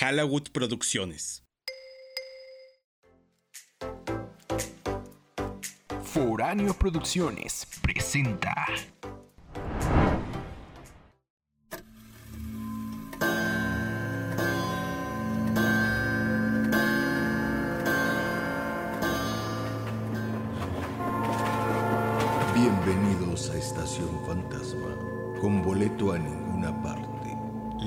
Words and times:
Halawood 0.00 0.52
Producciones. 0.52 1.42
Foráneo 6.04 6.72
Producciones 6.74 7.66
presenta. 7.82 8.54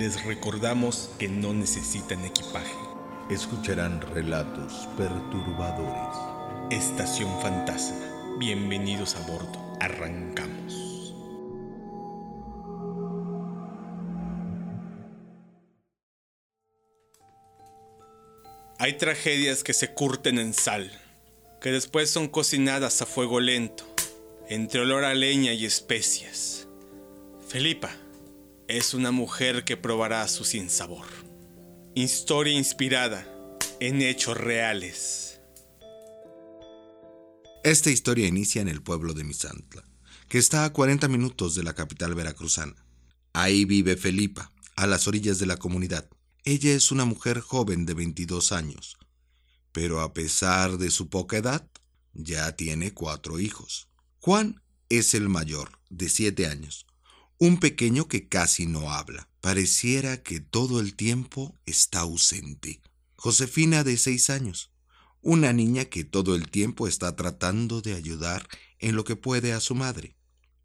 Les 0.02 0.25
recordamos 0.25 1.11
que 1.20 1.27
no 1.27 1.53
necesitan 1.53 2.25
equipaje. 2.25 2.73
Escucharán 3.30 4.02
relatos 4.02 4.89
perturbadores. 4.98 6.17
Estación 6.71 7.30
Fantasma. 7.39 8.35
Bienvenidos 8.39 9.16
a 9.16 9.20
bordo. 9.27 9.77
Arrancamos. 9.80 11.13
Hay 18.80 18.97
tragedias 18.97 19.63
que 19.63 19.73
se 19.73 19.94
curten 19.94 20.39
en 20.39 20.55
sal, 20.55 20.91
que 21.61 21.72
después 21.72 22.09
son 22.09 22.27
cocinadas 22.27 23.03
a 23.03 23.05
fuego 23.05 23.39
lento, 23.39 23.86
entre 24.49 24.81
olor 24.81 25.03
a 25.03 25.13
leña 25.13 25.53
y 25.53 25.63
especias. 25.63 26.67
Felipa 27.47 28.00
es 28.71 28.93
una 28.93 29.11
mujer 29.11 29.66
que 29.66 29.75
probará 29.75 30.25
su 30.30 30.45
sinsabor. 30.45 31.05
Historia 31.93 32.53
inspirada 32.53 33.27
en 33.81 34.02
hechos 34.02 34.38
reales. 34.38 35.41
Esta 37.66 37.89
historia 37.89 38.27
inicia 38.27 38.61
en 38.61 38.69
el 38.69 38.81
pueblo 38.81 39.14
de 39.14 39.25
Misantla, 39.25 39.83
que 40.30 40.38
está 40.38 40.64
a 40.64 40.72
40 40.72 41.09
minutos 41.09 41.53
de 41.53 41.64
la 41.64 41.73
capital 41.73 42.16
veracruzana. 42.16 42.75
Ahí 43.33 43.66
vive 43.66 43.97
Felipa, 43.97 44.53
a 44.77 44.88
las 44.88 45.05
orillas 45.05 45.38
de 45.38 45.47
la 45.47 45.58
comunidad. 45.58 46.09
Ella 46.45 46.72
es 46.72 46.94
una 46.94 47.03
mujer 47.03 47.42
joven 47.42 47.86
de 47.86 47.94
22 47.94 48.53
años, 48.53 48.97
pero 49.73 49.99
a 49.99 50.14
pesar 50.14 50.77
de 50.77 50.92
su 50.92 51.09
poca 51.09 51.38
edad, 51.38 51.69
ya 52.14 52.55
tiene 52.55 52.94
cuatro 52.94 53.38
hijos. 53.38 53.89
Juan 54.19 54.61
es 54.88 55.14
el 55.14 55.27
mayor, 55.27 55.77
de 55.89 56.08
7 56.08 56.47
años, 56.47 56.86
un 57.42 57.58
pequeño 57.58 58.08
que 58.08 58.28
casi 58.28 58.67
no 58.67 58.92
habla. 58.92 59.28
Pareciera 59.42 60.22
que 60.22 60.39
todo 60.39 60.80
el 60.80 60.94
tiempo 60.94 61.58
está 61.66 62.02
ausente. 62.02 62.81
Josefina, 63.16 63.83
de 63.83 63.98
6 63.98 64.30
años, 64.30 64.72
una 65.22 65.52
niña 65.52 65.86
que 65.86 66.03
todo 66.03 66.36
el 66.36 66.52
tiempo 66.52 66.88
está 66.88 67.16
tratando 67.16 67.81
de 67.81 67.95
ayudar 67.95 68.48
en 68.78 68.95
lo 68.95 69.06
que 69.06 69.16
puede 69.16 69.53
a 69.53 69.59
su 69.59 69.73
madre. 69.73 70.16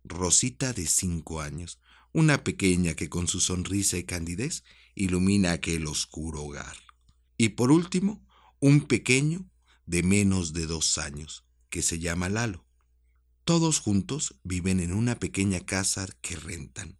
Rosita, 0.05 0.75
de 0.75 0.87
5 0.87 1.41
años, 1.41 1.81
una 2.13 2.45
pequeña 2.45 2.93
que 2.93 3.09
con 3.09 3.27
su 3.27 3.41
sonrisa 3.41 3.97
y 3.97 4.05
candidez 4.05 4.63
ilumina 4.95 5.53
aquel 5.53 5.87
oscuro 5.87 6.43
hogar. 6.45 6.77
Y 7.39 7.51
por 7.51 7.71
último, 7.71 8.23
un 8.61 8.83
pequeño 8.83 9.49
de 9.87 10.03
menos 10.03 10.53
de 10.53 10.67
dos 10.67 10.99
años, 10.99 11.47
que 11.71 11.81
se 11.81 11.99
llama 12.01 12.29
Lalo. 12.29 12.66
Todos 13.47 13.79
juntos 13.79 14.35
viven 14.43 14.81
en 14.81 14.93
una 14.93 15.21
pequeña 15.21 15.61
casa 15.61 16.09
que 16.21 16.35
rentan. 16.35 16.99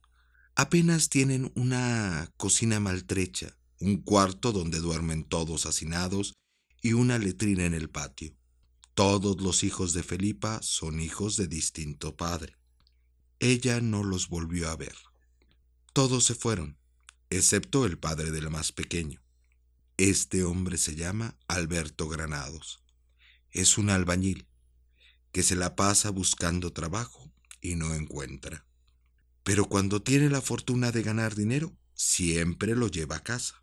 Apenas 0.55 1.09
tienen 1.09 1.51
una 1.57 2.33
cocina 2.37 2.79
maltrecha, 2.79 3.59
un 3.81 4.01
cuarto 4.01 4.53
donde 4.53 4.79
duermen 4.79 5.25
todos 5.25 5.67
hacinados 5.67 6.35
y 6.81 6.93
una 6.93 7.19
letrina 7.19 7.65
en 7.65 7.75
el 7.75 7.91
patio. 7.91 8.33
Todos 8.95 9.41
los 9.41 9.65
hijos 9.65 9.93
de 9.93 10.05
Felipa 10.05 10.61
son 10.63 11.01
hijos 11.01 11.37
de 11.37 11.49
distinto 11.49 12.17
padre. 12.17 12.57
Ella 13.41 13.81
no 13.81 14.05
los 14.05 14.29
volvió 14.29 14.71
a 14.71 14.77
ver. 14.77 14.95
Todos 15.93 16.23
se 16.27 16.37
fueron, 16.37 16.79
excepto 17.29 17.87
el 17.87 17.99
padre 17.99 18.31
del 18.31 18.51
más 18.51 18.71
pequeño. 18.71 19.21
Este 19.97 20.45
hombre 20.45 20.79
se 20.79 20.95
llama 20.95 21.37
Alberto 21.49 22.09
Granados. 22.09 22.85
Es 23.51 23.79
un 23.79 23.91
albañil 23.91 24.47
que 25.37 25.43
se 25.43 25.55
la 25.55 25.77
pasa 25.77 26.09
buscando 26.09 26.73
trabajo 26.73 27.31
y 27.61 27.75
no 27.75 27.95
encuentra. 27.95 28.65
Pero 29.45 29.67
cuando 29.67 30.01
tiene 30.01 30.31
la 30.31 30.41
fortuna 30.41 30.93
de 30.93 31.03
ganar 31.03 31.35
dinero, 31.35 31.77
siempre 31.93 32.75
lo 32.75 32.89
lleva 32.89 33.17
a 33.17 33.23
casa. 33.23 33.61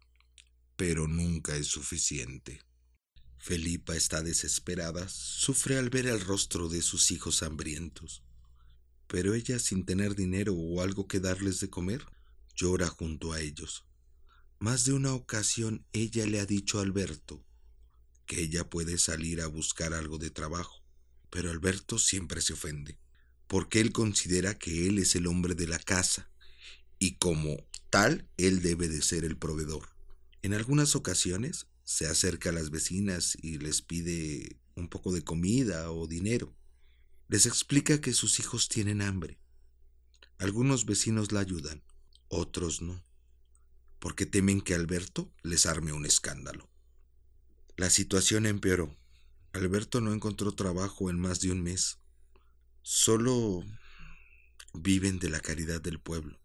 Pero 0.76 1.08
nunca 1.08 1.56
es 1.56 1.66
suficiente. 1.66 2.62
Felipa 3.40 3.96
está 3.96 4.22
desesperada, 4.22 5.10
sufre 5.10 5.80
al 5.80 5.90
ver 5.90 6.06
el 6.06 6.22
rostro 6.22 6.70
de 6.70 6.84
sus 6.84 7.10
hijos 7.10 7.42
hambrientos. 7.42 8.24
Pero 9.08 9.34
ella, 9.34 9.58
sin 9.58 9.84
tener 9.84 10.14
dinero 10.14 10.54
o 10.54 10.80
algo 10.80 11.08
que 11.08 11.20
darles 11.20 11.60
de 11.60 11.72
comer, 11.72 12.06
llora 12.56 12.88
junto 12.88 13.34
a 13.34 13.42
ellos. 13.42 13.84
Más 14.60 14.86
de 14.86 14.94
una 14.94 15.16
ocasión 15.16 15.88
ella 15.92 16.28
le 16.28 16.40
ha 16.40 16.46
dicho 16.46 16.78
a 16.78 16.84
Alberto 16.84 17.44
que 18.28 18.42
ella 18.42 18.70
puede 18.70 19.00
salir 19.00 19.42
a 19.42 19.48
buscar 19.48 19.96
algo 19.96 20.20
de 20.20 20.30
trabajo, 20.30 20.83
pero 21.34 21.50
Alberto 21.50 21.98
siempre 21.98 22.42
se 22.42 22.54
ofende, 22.54 23.00
porque 23.48 23.82
él 23.82 23.92
considera 23.92 24.54
que 24.60 24.88
él 24.88 25.00
es 25.00 25.16
el 25.16 25.26
hombre 25.26 25.56
de 25.56 25.66
la 25.66 25.80
casa, 25.80 26.30
y 27.00 27.16
como 27.16 27.58
tal 27.90 28.30
él 28.38 28.62
debe 28.62 28.88
de 28.88 29.02
ser 29.02 29.26
el 29.26 29.36
proveedor. 29.36 29.90
En 30.44 30.54
algunas 30.54 30.96
ocasiones 30.96 31.66
se 31.84 32.06
acerca 32.06 32.50
a 32.50 32.54
las 32.54 32.70
vecinas 32.70 33.36
y 33.42 33.58
les 33.58 33.82
pide 33.82 34.60
un 34.76 34.90
poco 34.90 35.12
de 35.12 35.24
comida 35.24 35.92
o 35.92 36.06
dinero. 36.06 36.56
Les 37.30 37.48
explica 37.48 38.00
que 38.00 38.14
sus 38.14 38.40
hijos 38.40 38.70
tienen 38.70 39.02
hambre. 39.02 39.40
Algunos 40.38 40.86
vecinos 40.86 41.32
la 41.32 41.40
ayudan, 41.40 41.82
otros 42.28 42.84
no, 42.84 43.04
porque 43.98 44.28
temen 44.28 44.62
que 44.62 44.76
Alberto 44.76 45.34
les 45.42 45.66
arme 45.66 45.94
un 45.94 46.06
escándalo. 46.06 46.70
La 47.76 47.90
situación 47.90 48.46
empeoró. 48.46 48.96
Alberto 49.54 50.02
no 50.02 50.14
encontró 50.14 50.52
trabajo 50.52 51.12
en 51.12 51.20
más 51.20 51.40
de 51.40 51.52
un 51.52 51.62
mes. 51.62 52.00
Solo 52.82 53.64
viven 54.74 55.20
de 55.20 55.30
la 55.30 55.40
caridad 55.40 55.80
del 55.80 56.00
pueblo. 56.00 56.40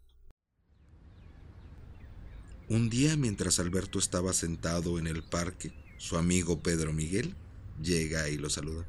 Un 2.67 2.91
día, 2.91 3.17
mientras 3.17 3.59
Alberto 3.59 3.97
estaba 3.97 4.31
sentado 4.31 4.99
en 4.99 5.07
el 5.07 5.23
parque, 5.23 5.73
su 5.97 6.17
amigo 6.17 6.61
Pedro 6.61 6.93
Miguel 6.93 7.35
llega 7.81 8.29
y 8.29 8.37
lo 8.37 8.51
saluda. 8.51 8.85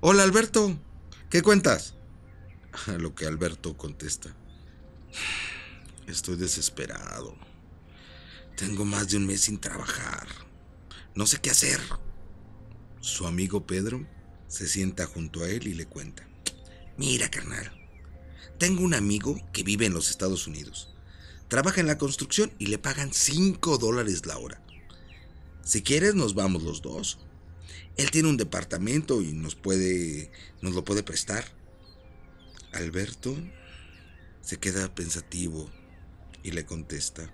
Hola 0.00 0.22
Alberto, 0.22 0.78
¿qué 1.28 1.42
cuentas? 1.42 1.94
A 2.86 2.92
lo 2.92 3.16
que 3.16 3.26
Alberto 3.26 3.76
contesta. 3.76 4.32
Estoy 6.06 6.36
desesperado. 6.36 7.36
Tengo 8.56 8.84
más 8.84 9.08
de 9.08 9.16
un 9.16 9.26
mes 9.26 9.40
sin 9.40 9.58
trabajar. 9.58 10.28
No 11.16 11.26
sé 11.26 11.40
qué 11.40 11.50
hacer. 11.50 11.80
Su 13.00 13.26
amigo 13.26 13.66
Pedro 13.66 14.06
se 14.48 14.66
sienta 14.66 15.06
junto 15.06 15.42
a 15.42 15.50
él 15.50 15.66
y 15.68 15.74
le 15.74 15.86
cuenta. 15.86 16.28
Mira, 16.96 17.30
carnal. 17.30 17.72
Tengo 18.58 18.82
un 18.82 18.94
amigo 18.94 19.40
que 19.52 19.62
vive 19.62 19.86
en 19.86 19.94
los 19.94 20.10
Estados 20.10 20.46
Unidos. 20.46 20.94
Trabaja 21.48 21.80
en 21.80 21.86
la 21.86 21.98
construcción 21.98 22.52
y 22.58 22.66
le 22.66 22.78
pagan 22.78 23.12
5 23.12 23.78
dólares 23.78 24.26
la 24.26 24.36
hora. 24.38 24.60
Si 25.62 25.82
quieres, 25.82 26.14
nos 26.14 26.34
vamos 26.34 26.62
los 26.62 26.82
dos. 26.82 27.18
Él 27.96 28.10
tiene 28.10 28.28
un 28.28 28.36
departamento 28.36 29.22
y 29.22 29.32
nos 29.32 29.54
puede. 29.54 30.30
nos 30.60 30.74
lo 30.74 30.84
puede 30.84 31.02
prestar. 31.02 31.44
Alberto 32.72 33.36
se 34.40 34.58
queda 34.58 34.94
pensativo 34.94 35.70
y 36.42 36.52
le 36.52 36.64
contesta. 36.64 37.30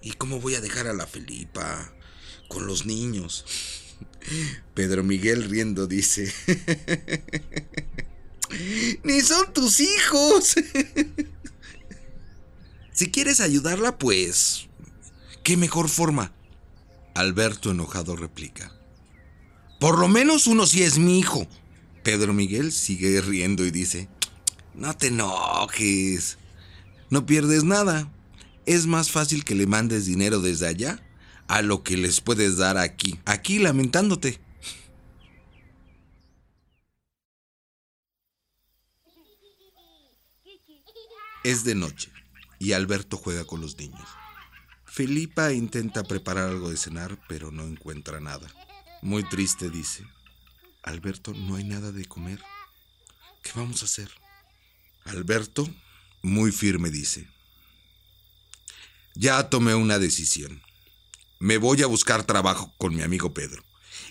¿Y 0.00 0.12
cómo 0.12 0.40
voy 0.40 0.54
a 0.54 0.60
dejar 0.60 0.86
a 0.86 0.92
la 0.92 1.06
Felipa? 1.06 1.92
Con 2.48 2.66
los 2.66 2.84
niños. 2.84 3.44
Pedro 4.74 5.04
Miguel 5.04 5.44
riendo 5.44 5.86
dice. 5.86 6.32
Ni 9.04 9.20
son 9.20 9.52
tus 9.52 9.80
hijos. 9.80 10.54
si 12.92 13.10
quieres 13.10 13.40
ayudarla, 13.40 13.98
pues... 13.98 14.68
¿Qué 15.42 15.56
mejor 15.56 15.88
forma? 15.88 16.32
Alberto 17.14 17.70
enojado 17.70 18.16
replica. 18.16 18.72
Por 19.78 19.98
lo 19.98 20.08
menos 20.08 20.46
uno 20.46 20.66
sí 20.66 20.82
es 20.82 20.98
mi 20.98 21.18
hijo. 21.18 21.46
Pedro 22.02 22.32
Miguel 22.32 22.72
sigue 22.72 23.20
riendo 23.20 23.66
y 23.66 23.70
dice, 23.70 24.08
no 24.74 24.96
te 24.96 25.08
enojes. 25.08 26.38
No 27.10 27.26
pierdes 27.26 27.64
nada. 27.64 28.10
Es 28.64 28.86
más 28.86 29.10
fácil 29.10 29.44
que 29.44 29.54
le 29.54 29.66
mandes 29.66 30.06
dinero 30.06 30.40
desde 30.40 30.66
allá 30.66 31.03
a 31.48 31.62
lo 31.62 31.82
que 31.82 31.96
les 31.96 32.20
puedes 32.20 32.56
dar 32.56 32.78
aquí. 32.78 33.18
Aquí 33.24 33.58
lamentándote. 33.58 34.40
Es 41.44 41.62
de 41.64 41.74
noche 41.74 42.10
y 42.58 42.72
Alberto 42.72 43.18
juega 43.18 43.44
con 43.44 43.60
los 43.60 43.76
niños. 43.76 44.08
Felipa 44.86 45.52
intenta 45.52 46.02
preparar 46.04 46.48
algo 46.48 46.70
de 46.70 46.76
cenar, 46.76 47.18
pero 47.28 47.50
no 47.50 47.64
encuentra 47.64 48.20
nada. 48.20 48.48
Muy 49.02 49.22
triste 49.24 49.68
dice, 49.68 50.06
Alberto, 50.82 51.34
no 51.34 51.56
hay 51.56 51.64
nada 51.64 51.92
de 51.92 52.06
comer. 52.06 52.40
¿Qué 53.42 53.50
vamos 53.54 53.82
a 53.82 53.84
hacer? 53.84 54.08
Alberto, 55.04 55.68
muy 56.22 56.52
firme, 56.52 56.88
dice, 56.88 57.28
ya 59.14 59.50
tomé 59.50 59.74
una 59.74 59.98
decisión. 59.98 60.62
Me 61.38 61.58
voy 61.58 61.82
a 61.82 61.86
buscar 61.86 62.24
trabajo 62.24 62.72
con 62.78 62.94
mi 62.94 63.02
amigo 63.02 63.34
Pedro. 63.34 63.62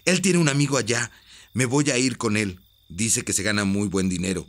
Él 0.06 0.22
tiene 0.22 0.40
un 0.40 0.50
amigo 0.50 0.78
allá. 0.78 1.12
Me 1.54 1.66
voy 1.66 1.90
a 1.90 1.98
ir 1.98 2.18
con 2.18 2.38
él. 2.38 2.60
Dice 2.90 3.24
que 3.24 3.34
se 3.34 3.44
gana 3.44 3.64
muy 3.64 3.88
buen 3.88 4.10
dinero. 4.10 4.46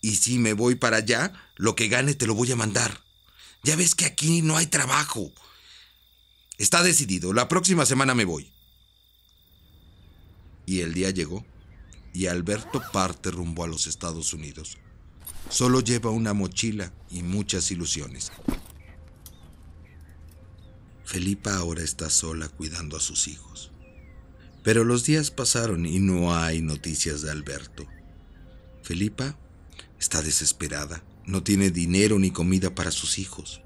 Y 0.00 0.16
si 0.16 0.38
me 0.38 0.52
voy 0.52 0.76
para 0.76 0.98
allá, 0.98 1.32
lo 1.56 1.74
que 1.74 1.88
gane 1.88 2.14
te 2.14 2.26
lo 2.26 2.34
voy 2.34 2.52
a 2.52 2.56
mandar. 2.56 3.02
Ya 3.62 3.76
ves 3.76 3.94
que 3.94 4.04
aquí 4.04 4.42
no 4.42 4.56
hay 4.56 4.66
trabajo. 4.66 5.32
Está 6.58 6.82
decidido. 6.82 7.32
La 7.32 7.48
próxima 7.48 7.84
semana 7.84 8.14
me 8.14 8.24
voy. 8.24 8.52
Y 10.64 10.80
el 10.80 10.94
día 10.94 11.10
llegó. 11.10 11.44
Y 12.14 12.26
Alberto 12.26 12.82
parte 12.92 13.30
rumbo 13.30 13.64
a 13.64 13.68
los 13.68 13.86
Estados 13.86 14.32
Unidos. 14.32 14.78
Solo 15.50 15.80
lleva 15.80 16.10
una 16.10 16.32
mochila 16.32 16.92
y 17.10 17.22
muchas 17.22 17.70
ilusiones. 17.70 18.32
Felipa 21.06 21.54
ahora 21.54 21.84
está 21.84 22.10
sola 22.10 22.48
cuidando 22.48 22.96
a 22.96 23.00
sus 23.00 23.28
hijos. 23.28 23.70
Pero 24.64 24.82
los 24.82 25.04
días 25.04 25.30
pasaron 25.30 25.86
y 25.86 26.00
no 26.00 26.34
hay 26.34 26.60
noticias 26.60 27.22
de 27.22 27.30
Alberto. 27.30 27.86
Felipa 28.82 29.38
está 30.00 30.20
desesperada, 30.20 31.04
no 31.24 31.44
tiene 31.44 31.70
dinero 31.70 32.18
ni 32.18 32.32
comida 32.32 32.74
para 32.74 32.90
sus 32.90 33.20
hijos, 33.20 33.62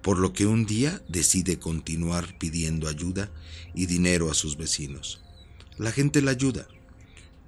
por 0.00 0.18
lo 0.20 0.32
que 0.32 0.46
un 0.46 0.64
día 0.64 1.02
decide 1.08 1.58
continuar 1.58 2.38
pidiendo 2.38 2.86
ayuda 2.86 3.32
y 3.74 3.86
dinero 3.86 4.30
a 4.30 4.34
sus 4.34 4.56
vecinos. 4.56 5.20
La 5.78 5.90
gente 5.90 6.22
la 6.22 6.30
ayuda. 6.30 6.68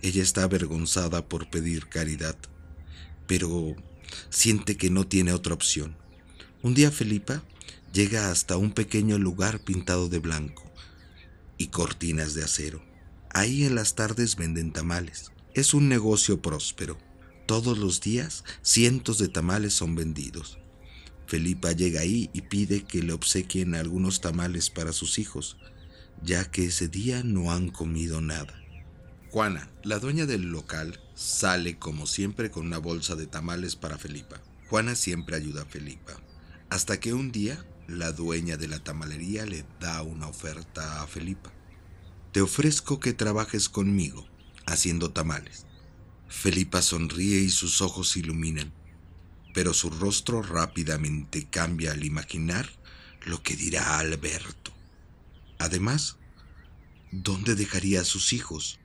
Ella 0.03 0.23
está 0.25 0.43
avergonzada 0.43 1.29
por 1.29 1.49
pedir 1.49 1.89
caridad, 1.89 2.37
pero 3.29 3.77
siente 4.31 4.77
que 4.77 4.91
no 4.91 5.07
tiene 5.07 5.33
otra 5.33 5.55
opción. 5.55 5.97
Un 6.61 6.75
día 6.75 6.91
Felipa 6.91 7.45
llega 7.93 8.31
hasta 8.31 8.57
un 8.57 8.73
pequeño 8.73 9.19
lugar 9.19 9.61
pintado 9.61 10.09
de 10.09 10.19
blanco 10.19 10.65
y 11.57 11.69
cortinas 11.69 12.35
de 12.35 12.45
acero. 12.45 12.83
Ahí 13.31 13.65
en 13.65 13.75
las 13.75 13.95
tardes 13.95 14.37
venden 14.37 14.73
tamales. 14.73 15.33
Es 15.55 15.75
un 15.75 15.89
negocio 15.89 16.41
próspero. 16.41 16.99
Todos 17.47 17.79
los 17.79 18.01
días 18.01 18.45
cientos 18.63 19.19
de 19.19 19.29
tamales 19.29 19.75
son 19.75 19.95
vendidos. 19.95 20.59
Felipa 21.27 21.73
llega 21.73 22.01
ahí 22.01 22.31
y 22.33 22.43
pide 22.43 22.85
que 22.85 23.03
le 23.03 23.13
obsequien 23.13 23.75
algunos 23.75 24.21
tamales 24.21 24.71
para 24.71 24.93
sus 24.93 25.19
hijos, 25.19 25.59
ya 26.23 26.51
que 26.51 26.67
ese 26.67 26.89
día 26.89 27.23
no 27.23 27.53
han 27.53 27.69
comido 27.69 28.21
nada. 28.21 28.55
Juana, 29.31 29.69
la 29.83 29.99
dueña 29.99 30.25
del 30.25 30.51
local, 30.51 31.01
sale 31.15 31.79
como 31.79 32.07
siempre 32.07 32.51
con 32.51 32.67
una 32.67 32.79
bolsa 32.79 33.15
de 33.15 33.27
tamales 33.27 33.77
para 33.77 33.99
Felipa. 33.99 34.41
Juana 34.71 34.95
siempre 34.95 35.37
ayuda 35.37 35.63
a 35.63 35.67
Felipa, 35.67 36.15
hasta 36.71 36.99
que 36.99 37.13
un 37.13 37.31
día 37.31 37.63
la 37.89 38.13
dueña 38.13 38.59
de 38.59 38.69
la 38.69 38.79
tamalería 38.79 39.47
le 39.47 39.65
da 39.81 40.03
una 40.03 40.29
oferta 40.29 41.03
a 41.03 41.07
Felipa. 41.07 41.51
Te 42.33 42.43
ofrezco 42.43 43.01
que 43.01 43.15
trabajes 43.15 43.71
conmigo 43.71 44.27
haciendo 44.67 45.11
tamales. 45.11 45.65
Felipa 46.29 46.83
sonríe 46.83 47.39
y 47.39 47.49
sus 47.49 47.81
ojos 47.81 48.17
iluminan, 48.19 48.75
pero 49.55 49.73
su 49.73 49.89
rostro 49.89 50.43
rápidamente 50.43 51.49
cambia 51.49 51.93
al 51.93 52.05
imaginar 52.05 52.69
lo 53.25 53.43
que 53.43 53.57
dirá 53.57 53.99
Alberto. 53.99 54.71
Además, 55.59 56.17
¿dónde 57.11 57.55
dejaría 57.55 58.03
a 58.03 58.05
sus 58.05 58.35
hijos? 58.35 58.79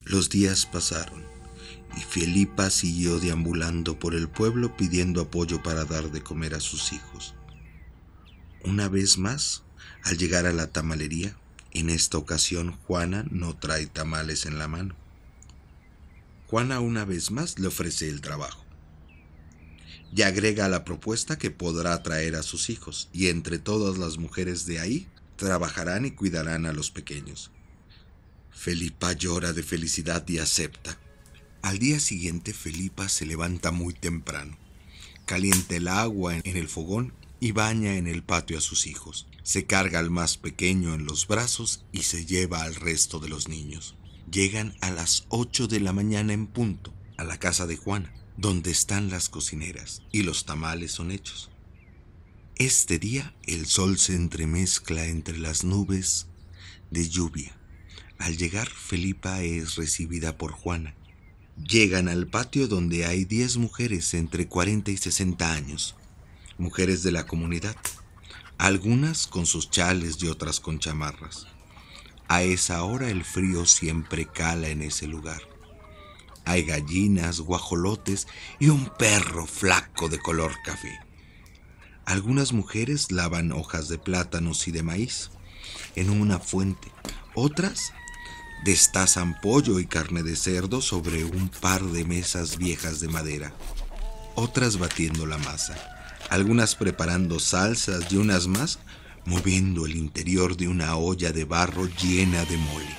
Los 0.00 0.30
días 0.30 0.64
pasaron 0.66 1.24
y 1.96 2.00
Felipa 2.00 2.70
siguió 2.70 3.18
deambulando 3.18 3.98
por 3.98 4.14
el 4.14 4.28
pueblo 4.28 4.76
pidiendo 4.76 5.22
apoyo 5.22 5.60
para 5.60 5.84
dar 5.84 6.12
de 6.12 6.22
comer 6.22 6.54
a 6.54 6.60
sus 6.60 6.92
hijos. 6.92 7.34
Una 8.64 8.88
vez 8.88 9.18
más, 9.18 9.62
al 10.04 10.16
llegar 10.16 10.46
a 10.46 10.52
la 10.54 10.68
tamalería, 10.68 11.36
en 11.72 11.90
esta 11.90 12.16
ocasión 12.16 12.72
Juana 12.86 13.26
no 13.30 13.54
trae 13.54 13.86
tamales 13.86 14.46
en 14.46 14.58
la 14.58 14.68
mano. 14.68 14.96
Juana 16.46 16.80
una 16.80 17.04
vez 17.04 17.30
más 17.30 17.58
le 17.58 17.66
ofrece 17.66 18.08
el 18.08 18.22
trabajo. 18.22 18.64
Y 20.16 20.22
agrega 20.22 20.64
a 20.64 20.70
la 20.70 20.82
propuesta 20.82 21.36
que 21.36 21.50
podrá 21.50 22.02
traer 22.02 22.36
a 22.36 22.42
sus 22.42 22.70
hijos, 22.70 23.10
y 23.12 23.26
entre 23.26 23.58
todas 23.58 23.98
las 23.98 24.16
mujeres 24.16 24.64
de 24.64 24.80
ahí 24.80 25.08
trabajarán 25.36 26.06
y 26.06 26.12
cuidarán 26.12 26.64
a 26.64 26.72
los 26.72 26.90
pequeños. 26.90 27.50
Felipa 28.50 29.12
llora 29.12 29.52
de 29.52 29.62
felicidad 29.62 30.26
y 30.26 30.38
acepta. 30.38 30.98
Al 31.60 31.78
día 31.78 32.00
siguiente 32.00 32.54
Felipa 32.54 33.10
se 33.10 33.26
levanta 33.26 33.72
muy 33.72 33.92
temprano, 33.92 34.56
calienta 35.26 35.76
el 35.76 35.88
agua 35.88 36.36
en 36.36 36.56
el 36.56 36.68
fogón 36.68 37.12
y 37.40 37.52
baña 37.52 37.96
en 37.96 38.06
el 38.06 38.22
patio 38.22 38.58
a 38.58 38.60
sus 38.60 38.86
hijos. 38.86 39.26
Se 39.42 39.66
carga 39.66 39.98
al 39.98 40.10
más 40.10 40.36
pequeño 40.36 40.94
en 40.94 41.04
los 41.04 41.26
brazos 41.26 41.84
y 41.92 42.02
se 42.02 42.24
lleva 42.24 42.62
al 42.62 42.74
resto 42.74 43.20
de 43.20 43.28
los 43.28 43.48
niños. 43.48 43.96
Llegan 44.30 44.74
a 44.80 44.90
las 44.90 45.26
8 45.28 45.68
de 45.68 45.80
la 45.80 45.92
mañana 45.92 46.32
en 46.32 46.46
punto 46.46 46.94
a 47.16 47.24
la 47.24 47.38
casa 47.38 47.66
de 47.66 47.76
Juana, 47.76 48.12
donde 48.36 48.70
están 48.70 49.10
las 49.10 49.28
cocineras 49.28 50.02
y 50.10 50.22
los 50.22 50.46
tamales 50.46 50.92
son 50.92 51.10
hechos. 51.10 51.50
Este 52.56 52.98
día 52.98 53.34
el 53.46 53.66
sol 53.66 53.98
se 53.98 54.14
entremezcla 54.14 55.06
entre 55.06 55.38
las 55.38 55.64
nubes 55.64 56.28
de 56.90 57.08
lluvia. 57.08 57.56
Al 58.18 58.36
llegar, 58.36 58.68
Felipa 58.68 59.42
es 59.42 59.74
recibida 59.74 60.38
por 60.38 60.52
Juana. 60.52 60.94
Llegan 61.68 62.08
al 62.08 62.26
patio 62.28 62.68
donde 62.68 63.06
hay 63.06 63.24
10 63.24 63.58
mujeres 63.58 64.14
entre 64.14 64.48
40 64.48 64.90
y 64.90 64.96
60 64.96 65.52
años 65.52 65.96
mujeres 66.58 67.02
de 67.02 67.12
la 67.12 67.26
comunidad, 67.26 67.76
algunas 68.58 69.26
con 69.26 69.46
sus 69.46 69.70
chales 69.70 70.22
y 70.22 70.28
otras 70.28 70.60
con 70.60 70.78
chamarras. 70.78 71.46
A 72.28 72.42
esa 72.42 72.82
hora 72.84 73.08
el 73.08 73.24
frío 73.24 73.66
siempre 73.66 74.26
cala 74.26 74.68
en 74.68 74.82
ese 74.82 75.06
lugar. 75.06 75.42
Hay 76.44 76.62
gallinas, 76.62 77.40
guajolotes 77.40 78.26
y 78.58 78.68
un 78.68 78.86
perro 78.98 79.46
flaco 79.46 80.08
de 80.08 80.18
color 80.18 80.52
café. 80.64 81.00
Algunas 82.04 82.52
mujeres 82.52 83.10
lavan 83.10 83.52
hojas 83.52 83.88
de 83.88 83.98
plátanos 83.98 84.68
y 84.68 84.72
de 84.72 84.82
maíz 84.82 85.30
en 85.96 86.10
una 86.10 86.38
fuente. 86.38 86.92
Otras 87.34 87.92
destazan 88.64 89.40
pollo 89.40 89.80
y 89.80 89.86
carne 89.86 90.22
de 90.22 90.36
cerdo 90.36 90.80
sobre 90.80 91.24
un 91.24 91.48
par 91.48 91.82
de 91.82 92.04
mesas 92.04 92.58
viejas 92.58 93.00
de 93.00 93.08
madera. 93.08 93.54
Otras 94.34 94.78
batiendo 94.78 95.26
la 95.26 95.38
masa 95.38 95.93
algunas 96.30 96.74
preparando 96.74 97.38
salsas 97.38 98.10
y 98.10 98.16
unas 98.16 98.46
más 98.46 98.78
moviendo 99.26 99.86
el 99.86 99.96
interior 99.96 100.56
de 100.56 100.68
una 100.68 100.96
olla 100.96 101.32
de 101.32 101.44
barro 101.44 101.88
llena 102.02 102.44
de 102.44 102.56
mole. 102.56 102.96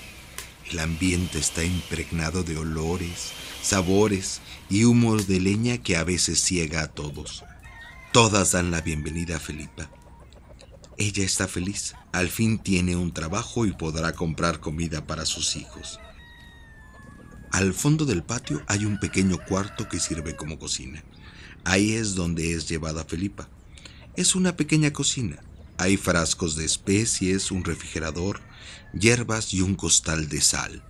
El 0.72 0.80
ambiente 0.80 1.38
está 1.38 1.64
impregnado 1.64 2.44
de 2.44 2.58
olores, 2.58 3.32
sabores 3.62 4.42
y 4.70 4.84
humos 4.84 5.28
de 5.28 5.40
leña 5.40 5.78
que 5.78 5.96
a 5.96 6.04
veces 6.04 6.42
ciega 6.42 6.82
a 6.82 6.88
todos. 6.88 7.44
Todas 8.12 8.54
dan 8.54 8.72
la 8.72 8.82
bienvenida 8.82 9.38
a 9.38 9.40
Felipa. 9.40 9.90
Ella 10.98 11.24
está 11.24 11.48
feliz, 11.48 11.94
al 12.14 12.30
fin 12.30 12.58
tiene 12.58 12.96
un 12.96 13.14
trabajo 13.14 13.66
y 13.66 13.74
podrá 13.74 14.14
comprar 14.14 14.62
comida 14.62 15.06
para 15.06 15.26
sus 15.26 15.58
hijos. 15.58 16.00
Al 17.52 17.74
fondo 17.74 18.06
del 18.06 18.24
patio 18.24 18.64
hay 18.68 18.86
un 18.86 19.00
pequeño 19.00 19.38
cuarto 19.48 19.88
que 19.88 20.00
sirve 20.00 20.36
como 20.36 20.58
cocina. 20.58 21.04
Ahí 21.66 21.94
es 21.94 22.14
donde 22.14 22.54
es 22.54 22.70
llevada 22.70 23.04
Felipa. 23.04 23.50
Es 24.16 24.36
una 24.36 24.56
pequeña 24.56 24.94
cocina. 24.94 25.40
Hay 25.78 25.98
frascos 25.98 26.56
de 26.56 26.64
especies, 26.64 27.52
un 27.52 27.66
refrigerador, 27.66 28.40
hierbas 28.94 29.54
y 29.54 29.62
un 29.62 29.76
costal 29.76 30.30
de 30.30 30.42
sal. 30.42 30.84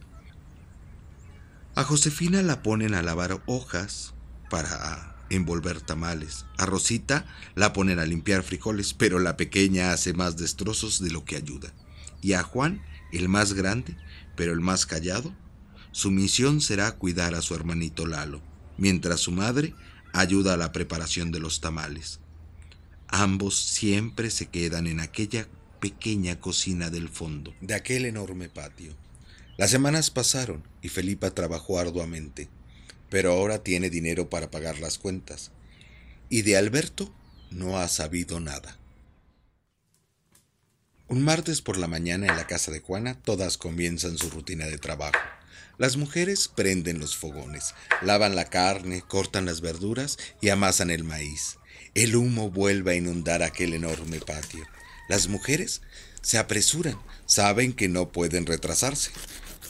A 1.76 1.84
Josefina 1.84 2.42
la 2.42 2.62
ponen 2.62 2.94
a 2.94 3.02
lavar 3.02 3.42
hojas 3.48 4.14
para 4.50 5.16
envolver 5.30 5.80
tamales. 5.80 6.46
A 6.58 6.66
Rosita 6.66 7.26
la 7.56 7.72
ponen 7.72 7.98
a 7.98 8.06
limpiar 8.06 8.44
frijoles, 8.44 8.94
pero 8.94 9.20
la 9.20 9.38
pequeña 9.38 9.94
hace 9.94 10.14
más 10.14 10.38
destrozos 10.38 11.02
de 11.02 11.10
lo 11.10 11.24
que 11.24 11.38
ayuda. 11.38 11.74
Y 12.22 12.34
a 12.34 12.44
Juan, 12.44 12.82
el 13.14 13.30
más 13.30 13.54
grande, 13.54 13.98
pero 14.36 14.52
el 14.52 14.60
más 14.60 14.86
callado, 14.86 15.34
su 15.94 16.12
misión 16.12 16.60
será 16.60 16.92
cuidar 16.92 17.34
a 17.34 17.42
su 17.42 17.56
hermanito 17.56 18.06
Lalo, 18.06 18.42
mientras 18.78 19.22
su 19.22 19.32
madre 19.32 19.74
ayuda 20.20 20.54
a 20.54 20.58
la 20.58 20.72
preparación 20.72 21.32
de 21.32 21.40
los 21.40 21.62
tamales. 21.62 22.20
Ambos 23.08 23.60
siempre 23.60 24.30
se 24.30 24.48
quedan 24.48 24.88
en 24.88 25.00
aquella 25.00 25.48
pequeña 25.80 26.40
cocina 26.40 26.90
del 26.90 27.10
fondo 27.10 27.54
de 27.62 27.76
aquel 27.76 28.06
enorme 28.06 28.50
patio. 28.50 28.94
Las 29.58 29.70
semanas 29.70 30.10
pasaron 30.12 30.64
y 30.82 30.90
Felipa 30.90 31.32
trabajó 31.32 31.80
arduamente, 31.80 32.50
pero 33.10 33.32
ahora 33.32 33.64
tiene 33.64 33.90
dinero 33.90 34.30
para 34.30 34.52
pagar 34.52 34.80
las 34.80 34.98
cuentas. 34.98 35.52
Y 36.30 36.42
de 36.42 36.58
Alberto 36.58 37.14
no 37.52 37.78
ha 37.78 37.88
sabido 37.88 38.40
nada. 38.40 38.78
Un 41.08 41.24
martes 41.24 41.62
por 41.62 41.78
la 41.78 41.88
mañana 41.88 42.28
en 42.28 42.36
la 42.36 42.48
casa 42.48 42.72
de 42.72 42.80
Juana 42.80 43.22
todas 43.22 43.58
comienzan 43.58 44.18
su 44.18 44.30
rutina 44.30 44.66
de 44.66 44.80
trabajo. 44.80 45.20
Las 45.78 45.98
mujeres 45.98 46.48
prenden 46.48 47.00
los 47.00 47.18
fogones, 47.18 47.74
lavan 48.02 48.36
la 48.36 48.46
carne, 48.46 49.02
cortan 49.02 49.46
las 49.46 49.62
verduras 49.62 50.18
y 50.42 50.50
amasan 50.50 50.90
el 50.90 51.04
maíz. 51.04 51.58
El 51.94 52.16
humo 52.16 52.50
vuelve 52.50 52.92
a 52.92 52.96
inundar 52.96 53.44
aquel 53.44 53.74
enorme 53.74 54.20
patio. 54.20 54.66
Las 55.10 55.28
mujeres 55.28 55.82
se 56.22 56.38
apresuran, 56.38 56.98
saben 57.26 57.74
que 57.74 57.88
no 57.88 58.12
pueden 58.12 58.46
retrasarse. 58.46 59.12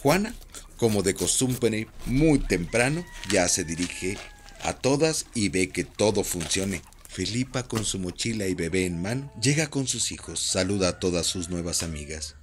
Juana, 0.01 0.35
como 0.77 1.03
de 1.03 1.15
costumbre, 1.15 1.87
muy 2.05 2.39
temprano, 2.39 3.05
ya 3.31 3.47
se 3.47 3.63
dirige 3.63 4.17
a 4.61 4.73
todas 4.73 5.25
y 5.33 5.49
ve 5.49 5.69
que 5.69 5.83
todo 5.83 6.23
funcione. 6.23 6.81
Felipa, 7.09 7.63
con 7.63 7.85
su 7.85 7.97
mochila 7.97 8.45
y 8.45 8.53
bebé 8.53 8.85
en 8.85 9.01
mano, 9.01 9.31
llega 9.41 9.67
con 9.67 9.87
sus 9.87 10.11
hijos, 10.11 10.39
saluda 10.39 10.89
a 10.89 10.99
todas 10.99 11.25
sus 11.25 11.49
nuevas 11.49 11.81
amigas. 11.81 12.35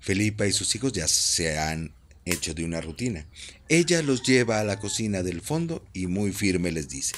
Felipa 0.00 0.46
y 0.46 0.52
sus 0.52 0.74
hijos 0.74 0.92
ya 0.92 1.08
se 1.08 1.58
han 1.58 1.95
hecho 2.26 2.52
de 2.52 2.64
una 2.64 2.82
rutina. 2.82 3.26
Ella 3.68 4.02
los 4.02 4.22
lleva 4.22 4.60
a 4.60 4.64
la 4.64 4.78
cocina 4.78 5.22
del 5.22 5.40
fondo 5.40 5.82
y 5.94 6.08
muy 6.08 6.32
firme 6.32 6.70
les 6.72 6.88
dice, 6.88 7.14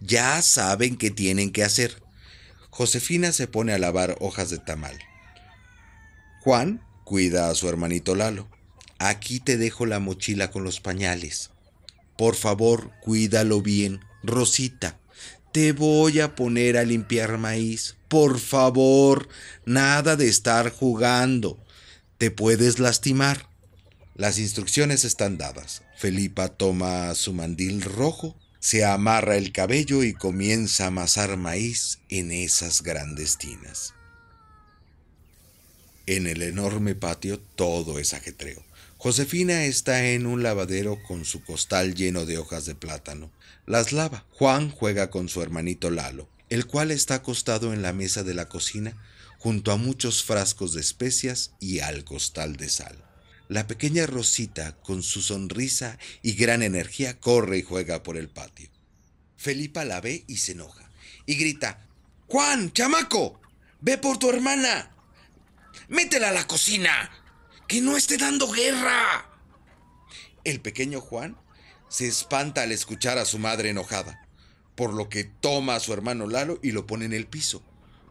ya 0.00 0.42
saben 0.42 0.96
qué 0.96 1.10
tienen 1.10 1.50
que 1.50 1.64
hacer. 1.64 2.02
Josefina 2.68 3.32
se 3.32 3.46
pone 3.46 3.72
a 3.72 3.78
lavar 3.78 4.16
hojas 4.20 4.50
de 4.50 4.58
tamal. 4.58 4.98
Juan 6.40 6.84
cuida 7.04 7.48
a 7.48 7.54
su 7.54 7.68
hermanito 7.68 8.14
Lalo. 8.14 8.48
Aquí 8.98 9.40
te 9.40 9.56
dejo 9.56 9.86
la 9.86 10.00
mochila 10.00 10.50
con 10.50 10.64
los 10.64 10.80
pañales. 10.80 11.50
Por 12.16 12.34
favor, 12.34 12.92
cuídalo 13.00 13.62
bien. 13.62 14.00
Rosita, 14.22 14.98
te 15.52 15.72
voy 15.72 16.20
a 16.20 16.34
poner 16.34 16.76
a 16.76 16.84
limpiar 16.84 17.36
maíz. 17.36 17.96
Por 18.08 18.38
favor, 18.38 19.28
nada 19.66 20.16
de 20.16 20.28
estar 20.28 20.70
jugando. 20.70 21.58
Te 22.18 22.30
puedes 22.30 22.78
lastimar. 22.78 23.51
Las 24.14 24.38
instrucciones 24.38 25.04
están 25.04 25.38
dadas. 25.38 25.82
Felipa 25.96 26.48
toma 26.48 27.14
su 27.14 27.32
mandil 27.32 27.80
rojo, 27.80 28.36
se 28.60 28.84
amarra 28.84 29.36
el 29.36 29.52
cabello 29.52 30.02
y 30.02 30.12
comienza 30.12 30.84
a 30.84 30.88
amasar 30.88 31.36
maíz 31.36 31.98
en 32.10 32.30
esas 32.30 32.82
grandes 32.82 33.38
tinas. 33.38 33.94
En 36.06 36.26
el 36.26 36.42
enorme 36.42 36.94
patio 36.94 37.40
todo 37.40 37.98
es 37.98 38.12
ajetreo. 38.12 38.62
Josefina 38.98 39.64
está 39.64 40.04
en 40.10 40.26
un 40.26 40.42
lavadero 40.42 41.02
con 41.08 41.24
su 41.24 41.42
costal 41.42 41.94
lleno 41.94 42.26
de 42.26 42.38
hojas 42.38 42.66
de 42.66 42.74
plátano. 42.74 43.32
Las 43.66 43.92
lava. 43.92 44.26
Juan 44.30 44.70
juega 44.70 45.10
con 45.10 45.28
su 45.28 45.42
hermanito 45.42 45.90
Lalo, 45.90 46.28
el 46.50 46.66
cual 46.66 46.90
está 46.90 47.14
acostado 47.14 47.72
en 47.72 47.82
la 47.82 47.92
mesa 47.92 48.22
de 48.22 48.34
la 48.34 48.48
cocina 48.48 48.96
junto 49.38 49.72
a 49.72 49.76
muchos 49.76 50.22
frascos 50.22 50.74
de 50.74 50.82
especias 50.82 51.52
y 51.58 51.80
al 51.80 52.04
costal 52.04 52.56
de 52.56 52.68
sal. 52.68 53.11
La 53.48 53.66
pequeña 53.66 54.06
Rosita, 54.06 54.76
con 54.82 55.02
su 55.02 55.20
sonrisa 55.20 55.98
y 56.22 56.34
gran 56.34 56.62
energía, 56.62 57.18
corre 57.20 57.58
y 57.58 57.62
juega 57.62 58.02
por 58.02 58.16
el 58.16 58.28
patio. 58.28 58.70
Felipa 59.36 59.84
la 59.84 60.00
ve 60.00 60.24
y 60.28 60.38
se 60.38 60.52
enoja, 60.52 60.90
y 61.26 61.34
grita, 61.34 61.86
Juan, 62.28 62.72
chamaco, 62.72 63.40
ve 63.80 63.98
por 63.98 64.18
tu 64.18 64.30
hermana. 64.30 64.90
Métela 65.88 66.30
a 66.30 66.32
la 66.32 66.46
cocina, 66.46 67.10
que 67.68 67.80
no 67.80 67.96
esté 67.96 68.16
dando 68.16 68.50
guerra. 68.50 69.28
El 70.44 70.60
pequeño 70.60 71.00
Juan 71.00 71.36
se 71.88 72.06
espanta 72.06 72.62
al 72.62 72.72
escuchar 72.72 73.18
a 73.18 73.26
su 73.26 73.38
madre 73.38 73.68
enojada, 73.68 74.26
por 74.74 74.94
lo 74.94 75.10
que 75.10 75.24
toma 75.24 75.74
a 75.74 75.80
su 75.80 75.92
hermano 75.92 76.26
Lalo 76.26 76.58
y 76.62 76.72
lo 76.72 76.86
pone 76.86 77.04
en 77.04 77.12
el 77.12 77.26
piso. 77.26 77.62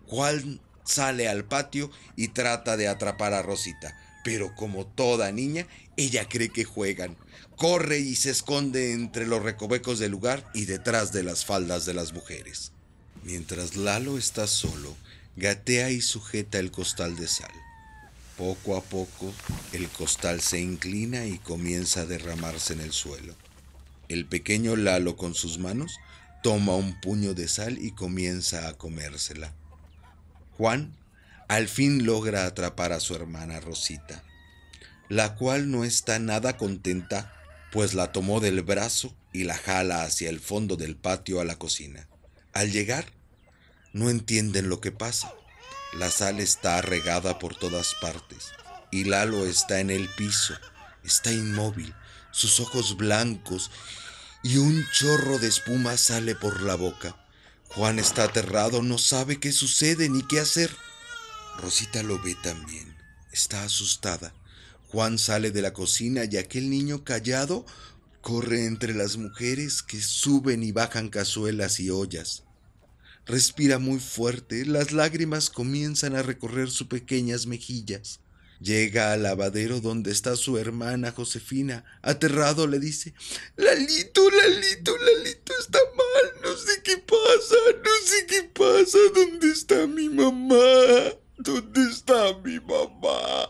Juan 0.06 0.62
sale 0.84 1.28
al 1.28 1.46
patio 1.46 1.90
y 2.16 2.28
trata 2.28 2.78
de 2.78 2.88
atrapar 2.88 3.34
a 3.34 3.42
Rosita, 3.42 3.98
pero 4.24 4.56
como 4.56 4.86
toda 4.86 5.32
niña, 5.32 5.68
ella 5.98 6.28
cree 6.28 6.50
que 6.50 6.64
juegan. 6.64 7.18
Corre 7.56 8.00
y 8.00 8.16
se 8.16 8.32
esconde 8.32 8.94
entre 8.94 9.28
los 9.28 9.44
recovecos 9.44 10.00
del 10.00 10.12
lugar 10.12 10.50
y 10.54 10.66
detrás 10.66 11.12
de 11.12 11.24
las 11.24 11.46
faldas 11.46 11.86
de 11.86 11.94
las 11.94 12.14
mujeres. 12.14 12.72
Mientras 13.24 13.76
Lalo 13.76 14.18
está 14.18 14.48
solo, 14.48 14.96
gatea 15.36 15.92
y 15.92 16.02
sujeta 16.02 16.60
el 16.60 16.72
costal 16.72 17.16
de 17.16 17.28
sal. 17.28 17.52
Poco 18.38 18.76
a 18.76 18.82
poco, 18.82 19.32
el 19.74 19.88
costal 19.90 20.42
se 20.42 20.60
inclina 20.60 21.26
y 21.28 21.38
comienza 21.38 22.02
a 22.02 22.06
derramarse 22.06 22.74
en 22.74 22.82
el 22.82 22.92
suelo. 22.92 23.36
El 24.10 24.26
pequeño 24.26 24.76
Lalo 24.76 25.16
con 25.16 25.36
sus 25.36 25.60
manos 25.60 26.00
toma 26.42 26.76
un 26.76 27.00
puño 27.00 27.36
de 27.36 27.48
sal 27.48 27.78
y 27.80 27.92
comienza 27.92 28.68
a 28.68 28.74
comérsela. 28.74 29.54
Juan 30.58 30.96
al 31.52 31.68
fin 31.68 32.06
logra 32.06 32.46
atrapar 32.46 32.94
a 32.94 33.02
su 33.02 33.14
hermana 33.14 33.60
Rosita, 33.60 34.24
la 35.10 35.36
cual 35.36 35.70
no 35.70 35.84
está 35.84 36.18
nada 36.18 36.56
contenta, 36.56 37.34
pues 37.74 37.94
la 37.94 38.14
tomó 38.14 38.40
del 38.40 38.62
brazo 38.62 39.14
y 39.34 39.44
la 39.44 39.58
jala 39.58 40.04
hacia 40.04 40.30
el 40.30 40.40
fondo 40.40 40.78
del 40.78 40.96
patio 40.96 41.42
a 41.42 41.44
la 41.44 41.58
cocina. 41.58 42.08
Al 42.54 42.72
llegar, 42.72 43.12
no 43.92 44.10
entienden 44.10 44.70
lo 44.70 44.80
que 44.80 44.94
pasa. 44.94 45.34
La 45.92 46.10
sal 46.10 46.40
está 46.40 46.82
regada 46.82 47.38
por 47.38 47.54
todas 47.58 47.96
partes 48.00 48.54
y 48.90 49.04
Lalo 49.04 49.46
está 49.46 49.82
en 49.82 49.90
el 49.90 50.08
piso, 50.08 50.54
está 51.04 51.34
inmóvil, 51.34 51.94
sus 52.32 52.62
ojos 52.62 52.96
blancos 52.96 53.72
y 54.42 54.56
un 54.56 54.86
chorro 54.94 55.38
de 55.38 55.50
espuma 55.50 55.98
sale 55.98 56.34
por 56.34 56.62
la 56.62 56.76
boca. 56.76 57.18
Juan 57.68 58.00
está 58.00 58.24
aterrado, 58.24 58.82
no 58.82 58.98
sabe 58.98 59.42
qué 59.42 59.52
sucede 59.52 60.08
ni 60.08 60.26
qué 60.26 60.40
hacer. 60.40 60.72
Rosita 61.62 62.02
lo 62.02 62.20
ve 62.22 62.36
también, 62.42 62.96
está 63.32 63.64
asustada. 63.64 64.34
Juan 64.88 65.20
sale 65.20 65.52
de 65.52 65.62
la 65.62 65.74
cocina 65.74 66.26
y 66.26 66.38
aquel 66.38 66.70
niño 66.70 67.04
callado 67.04 67.66
corre 68.22 68.66
entre 68.66 68.96
las 68.96 69.18
mujeres 69.18 69.84
que 69.84 70.02
suben 70.02 70.64
y 70.64 70.72
bajan 70.72 71.10
cazuelas 71.10 71.80
y 71.80 71.92
ollas. 71.92 72.44
Respira 73.28 73.78
muy 73.78 74.00
fuerte, 74.00 74.66
las 74.66 74.92
lágrimas 74.92 75.52
comienzan 75.52 76.16
a 76.16 76.24
recorrer 76.24 76.72
sus 76.72 76.88
pequeñas 76.88 77.46
mejillas. 77.46 78.20
Llega 78.60 79.14
al 79.14 79.24
lavadero 79.24 79.82
donde 79.82 80.12
está 80.12 80.36
su 80.36 80.58
hermana 80.58 81.12
Josefina. 81.12 81.84
Aterrado 82.02 82.68
le 82.68 82.80
dice, 82.80 83.14
Lalito, 83.56 84.30
Lalito, 84.30 84.96
Lalito 84.98 85.54
está 85.60 85.80
mal. 85.96 86.42
No 86.44 86.56
sé 86.58 86.82
qué 86.84 86.98
pasa, 86.98 87.56
no 87.84 88.08
sé 88.08 88.26
qué 88.28 88.44
pasa. 88.44 88.98
¿Dónde 89.16 89.52
está 89.52 89.88
mi 89.88 90.10
mamá? 90.10 91.21
¿Dónde 91.44 91.90
está 91.90 92.38
mi 92.44 92.60
mamá? 92.60 93.48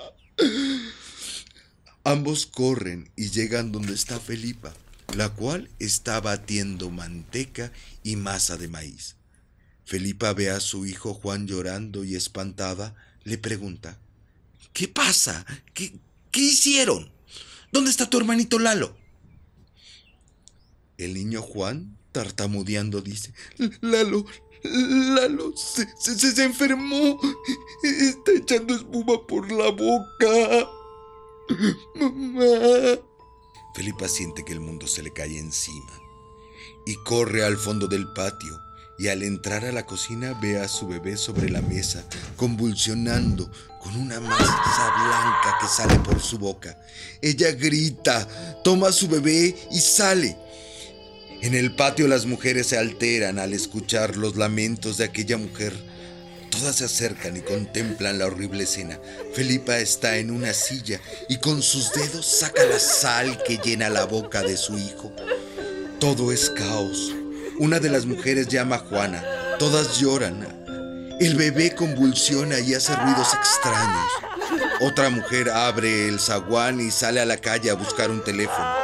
Ambos 2.04 2.46
corren 2.46 3.12
y 3.16 3.30
llegan 3.30 3.72
donde 3.72 3.94
está 3.94 4.20
Felipa, 4.20 4.74
la 5.16 5.30
cual 5.30 5.70
está 5.80 6.22
batiendo 6.22 6.90
manteca 6.90 7.72
y 8.02 8.16
masa 8.16 8.58
de 8.58 8.70
maíz. 8.70 9.18
Felipa 9.84 10.32
ve 10.34 10.50
a 10.50 10.62
su 10.62 10.86
hijo 10.86 11.14
Juan 11.14 11.48
llorando 11.48 12.06
y 12.06 12.16
espantada, 12.16 12.96
le 13.24 13.38
pregunta, 13.38 14.00
¿Qué 14.74 14.88
pasa? 14.88 15.46
¿Qué, 15.74 15.94
¿Qué 16.32 16.40
hicieron? 16.40 17.12
¿Dónde 17.72 17.92
está 17.92 18.10
tu 18.10 18.18
hermanito 18.18 18.58
Lalo? 18.58 18.96
El 20.98 21.14
niño 21.14 21.42
Juan, 21.42 21.98
tartamudeando, 22.12 23.02
dice, 23.02 23.34
Lalo, 23.82 24.26
Lalo 24.64 25.54
se, 25.56 25.88
se, 25.98 26.16
se, 26.18 26.44
enfermó. 26.44 27.20
Está 27.84 28.32
echando 28.34 28.76
espuma 28.76 29.26
por 29.26 29.52
la 29.52 29.70
boca. 29.70 30.70
Mamá. 31.96 33.00
Felipa 33.74 34.08
siente 34.08 34.44
que 34.44 34.54
el 34.54 34.60
mundo 34.60 34.88
se 34.88 35.02
le 35.02 35.12
cae 35.12 35.38
encima 35.38 35.92
y 36.86 36.96
corre 36.96 37.46
al 37.46 37.58
fondo 37.58 37.88
del 37.88 38.12
patio 38.14 38.60
y 38.98 39.08
al 39.08 39.24
entrar 39.24 39.66
a 39.66 39.72
la 39.72 39.86
cocina 39.86 40.38
ve 40.40 40.60
a 40.60 40.68
su 40.68 40.88
bebé 40.88 41.18
sobre 41.18 41.50
la 41.50 41.62
mesa, 41.62 42.06
convulsionando 42.36 43.50
con 43.82 43.96
una 43.96 44.20
masa 44.20 44.46
blanca 44.46 45.58
que 45.60 45.68
sale 45.68 45.96
por 46.00 46.20
su 46.20 46.38
boca. 46.38 46.78
Ella 47.20 47.52
grita, 47.52 48.28
toma 48.64 48.90
a 48.90 48.92
su 48.92 49.08
bebé 49.08 49.56
y 49.72 49.80
sale. 49.80 50.38
En 51.42 51.56
el 51.56 51.74
patio 51.74 52.08
las 52.08 52.28
mujeres 52.28 52.68
se 52.68 52.78
alteran 52.78 53.40
al 53.40 53.54
escuchar 53.54 54.16
los 54.16 54.36
lamentos 54.36 54.98
de 54.98 55.06
aquella 55.06 55.38
mujer. 55.38 55.74
Todas 56.52 56.76
se 56.76 56.86
acercan 56.86 57.36
y 57.36 57.42
contemplan 57.42 58.20
la 58.20 58.28
horrible 58.28 58.66
escena. 58.66 59.00
Felipa 59.34 59.80
está 59.80 60.18
en 60.18 60.30
una 60.30 60.54
silla 60.54 61.02
y 61.30 61.38
con 61.38 61.64
sus 61.64 61.94
dedos 61.94 62.28
saca 62.28 62.64
la 62.66 62.78
sal 62.78 63.42
que 63.44 63.58
llena 63.58 63.90
la 63.90 64.06
boca 64.06 64.44
de 64.44 64.56
su 64.56 64.78
hijo. 64.78 65.12
Todo 66.00 66.32
es 66.32 66.52
caos. 66.52 67.12
Una 67.58 67.80
de 67.80 67.90
las 67.90 68.06
mujeres 68.06 68.48
llama 68.48 68.76
a 68.76 68.80
Juana. 68.80 69.24
Todas 69.58 70.00
lloran. 70.00 70.46
El 71.20 71.36
bebé 71.36 71.74
convulsiona 71.74 72.60
y 72.60 72.76
hace 72.76 72.96
ruidos 72.96 73.34
extraños. 73.34 74.12
Otra 74.82 75.10
mujer 75.10 75.50
abre 75.50 76.08
el 76.08 76.20
zaguán 76.20 76.80
y 76.80 76.92
sale 76.92 77.20
a 77.20 77.26
la 77.26 77.38
calle 77.38 77.72
a 77.72 77.76
buscar 77.76 78.12
un 78.12 78.24
teléfono. 78.24 78.81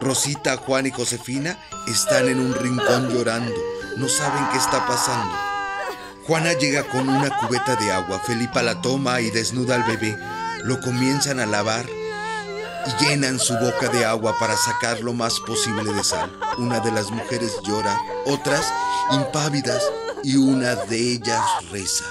Rosita, 0.00 0.56
Juan 0.56 0.86
y 0.86 0.90
Josefina 0.90 1.58
están 1.86 2.28
en 2.28 2.40
un 2.40 2.54
rincón 2.54 3.08
llorando. 3.08 3.54
No 3.96 4.08
saben 4.08 4.46
qué 4.52 4.58
está 4.58 4.86
pasando. 4.86 5.34
Juana 6.26 6.52
llega 6.54 6.82
con 6.84 7.08
una 7.08 7.30
cubeta 7.38 7.76
de 7.76 7.92
agua. 7.92 8.20
Felipa 8.26 8.62
la 8.62 8.80
toma 8.82 9.20
y 9.20 9.30
desnuda 9.30 9.76
al 9.76 9.84
bebé. 9.84 10.16
Lo 10.64 10.80
comienzan 10.80 11.40
a 11.40 11.46
lavar 11.46 11.86
y 12.86 13.04
llenan 13.04 13.38
su 13.38 13.54
boca 13.54 13.88
de 13.88 14.04
agua 14.04 14.36
para 14.38 14.56
sacar 14.56 15.00
lo 15.00 15.12
más 15.12 15.40
posible 15.40 15.92
de 15.92 16.04
sal. 16.04 16.30
Una 16.58 16.80
de 16.80 16.92
las 16.92 17.10
mujeres 17.10 17.56
llora, 17.64 17.98
otras 18.26 18.72
impávidas 19.12 19.82
y 20.22 20.36
una 20.36 20.74
de 20.74 21.12
ellas 21.12 21.42
reza. 21.70 22.04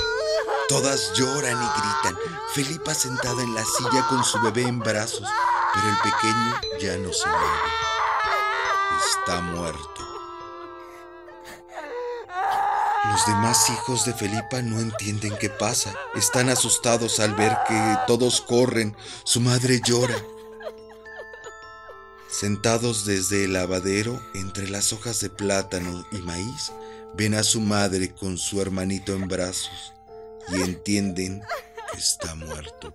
Todas 0.68 1.14
lloran 1.14 1.62
y 1.62 1.80
gritan. 1.80 2.18
Felipa 2.54 2.94
sentada 2.94 3.44
en 3.44 3.54
la 3.54 3.64
silla 3.64 4.08
con 4.10 4.24
su 4.24 4.42
bebé 4.42 4.64
en 4.64 4.80
brazos, 4.80 5.28
pero 5.76 5.90
el 5.90 5.98
pequeño 5.98 6.80
ya 6.80 6.98
no 6.98 7.12
se 7.12 7.28
mueve. 7.28 7.46
Está 9.20 9.42
muerto. 9.42 10.16
Los 13.12 13.26
demás 13.28 13.70
hijos 13.70 14.06
de 14.06 14.14
Felipa 14.14 14.62
no 14.62 14.80
entienden 14.80 15.38
qué 15.38 15.50
pasa. 15.50 15.94
Están 16.16 16.50
asustados 16.50 17.20
al 17.20 17.36
ver 17.36 17.56
que 17.68 17.98
todos 18.08 18.42
corren. 18.42 18.96
Su 19.24 19.42
madre 19.42 19.82
llora. 19.86 20.16
Sentados 22.30 23.06
desde 23.06 23.46
el 23.46 23.54
lavadero, 23.54 24.22
entre 24.34 24.68
las 24.68 24.92
hojas 24.92 25.22
de 25.22 25.30
plátano 25.30 26.06
y 26.12 26.18
maíz, 26.18 26.72
ven 27.14 27.36
a 27.36 27.44
su 27.44 27.62
madre 27.62 28.14
con 28.14 28.38
su 28.38 28.62
hermanito 28.62 29.14
en 29.14 29.28
brazos 29.28 29.94
y 30.50 30.62
entienden 30.62 31.42
que 31.92 31.98
está 31.98 32.36
muerto. 32.36 32.94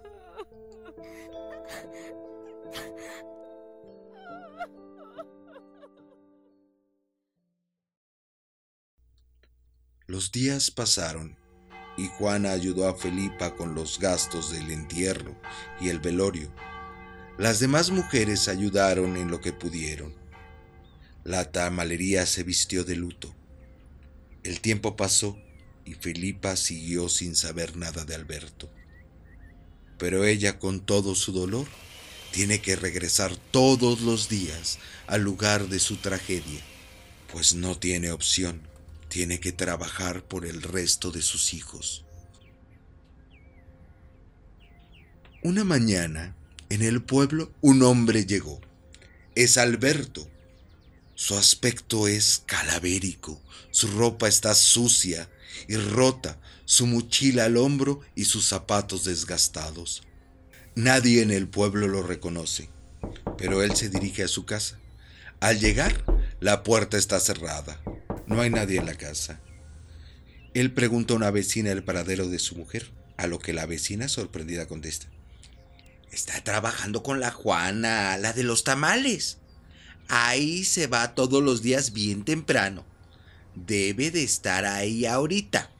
Los 10.07 10.33
días 10.33 10.73
pasaron 10.73 11.39
y 11.97 12.09
Juana 12.09 12.51
ayudó 12.51 12.89
a 12.89 12.97
Felipa 12.97 13.55
con 13.55 13.77
los 13.77 14.01
gastos 14.01 14.51
del 14.51 14.71
entierro 14.73 15.41
y 15.81 15.89
el 15.89 16.01
velorio. 16.01 16.53
Las 17.39 17.61
demás 17.61 17.91
mujeres 17.91 18.49
ayudaron 18.49 19.17
en 19.17 19.31
lo 19.31 19.41
que 19.41 19.53
pudieron. 19.53 20.13
La 21.23 21.53
tamalería 21.53 22.27
se 22.27 22.43
vistió 22.43 22.83
de 22.83 22.97
luto. 22.97 23.35
El 24.43 24.61
tiempo 24.61 24.97
pasó 24.97 25.39
y 25.85 25.95
Felipa 25.95 26.57
siguió 26.57 27.09
sin 27.09 27.37
saber 27.37 27.77
nada 27.77 28.05
de 28.05 28.17
Alberto. 28.17 28.69
Pero 29.97 30.25
ella 30.25 30.59
con 30.59 30.85
todo 30.85 31.15
su 31.15 31.33
dolor 31.33 31.69
tiene 32.33 32.61
que 32.61 32.77
regresar 32.77 33.37
todos 33.51 34.01
los 34.01 34.29
días 34.29 34.79
al 35.07 35.23
lugar 35.23 35.69
de 35.69 35.81
su 35.81 35.97
tragedia, 35.97 36.61
pues 37.33 37.55
no 37.55 37.79
tiene 37.79 38.13
opción 38.13 38.71
tiene 39.11 39.41
que 39.41 39.53
trabajar 39.53 40.23
por 40.23 40.47
el 40.47 40.63
resto 40.63 41.11
de 41.11 41.21
sus 41.21 41.53
hijos. 41.53 42.05
Una 45.43 45.65
mañana, 45.65 46.37
en 46.71 46.81
el 46.81 47.03
pueblo, 47.03 47.53
un 47.61 47.83
hombre 47.83 48.25
llegó. 48.25 48.61
Es 49.35 49.59
Alberto. 49.59 50.27
Su 51.15 51.37
aspecto 51.37 52.09
es 52.09 52.43
calavérico, 52.47 53.43
su 53.73 53.89
ropa 53.89 54.27
está 54.27 54.55
sucia 54.55 55.29
y 55.69 55.77
rota, 55.77 56.41
su 56.65 56.87
mochila 56.87 57.45
al 57.45 57.59
hombro 57.59 58.01
y 58.15 58.25
sus 58.25 58.47
zapatos 58.47 59.05
desgastados. 59.05 60.03
Nadie 60.77 61.23
en 61.23 61.33
el 61.33 61.49
pueblo 61.49 61.89
lo 61.89 62.03
reconoce, 62.03 62.71
pero 63.37 63.63
él 63.63 63.75
se 63.75 63.89
dirige 63.89 64.23
a 64.23 64.29
su 64.29 64.45
casa. 64.47 64.79
Al 65.41 65.59
llegar, 65.59 66.05
la 66.39 66.63
puerta 66.63 66.97
está 66.97 67.19
cerrada. 67.19 67.81
No 68.27 68.41
hay 68.41 68.51
nadie 68.51 68.79
en 68.79 68.87
la 68.87 68.95
casa. 68.95 69.41
Él 70.55 70.73
pregunta 70.73 71.13
a 71.13 71.17
una 71.17 71.33
vecina 71.33 71.73
el 71.73 71.83
paradero 71.83 72.29
de 72.29 72.39
su 72.39 72.55
mujer, 72.55 72.93
a 73.17 73.27
lo 73.27 73.41
que 73.41 73.53
la 73.53 73.67
vecina 73.67 74.09
sorprendida 74.09 74.67
contesta. 74.67 75.07
Está 76.13 76.43
trabajando 76.45 77.03
con 77.03 77.19
la 77.19 77.33
Juana, 77.33 78.17
la 78.17 78.33
de 78.33 78.45
los 78.45 78.63
tamales. 78.63 79.39
Ahí 80.09 80.65
se 80.65 80.87
va 80.87 81.15
todos 81.17 81.43
los 81.43 81.63
días 81.63 81.93
bien 81.93 82.25
temprano. 82.25 82.85
Debe 83.57 84.13
de 84.13 84.23
estar 84.23 84.65
ahí 84.65 85.05
ahorita. 85.05 85.71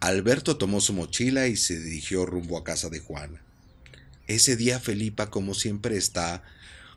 Alberto 0.00 0.56
tomó 0.56 0.80
su 0.80 0.94
mochila 0.94 1.48
y 1.48 1.56
se 1.56 1.78
dirigió 1.78 2.24
rumbo 2.24 2.56
a 2.56 2.64
casa 2.64 2.88
de 2.88 3.00
Juana. 3.00 3.45
Ese 4.26 4.56
día 4.56 4.80
Felipa, 4.80 5.30
como 5.30 5.54
siempre, 5.54 5.96
está 5.96 6.42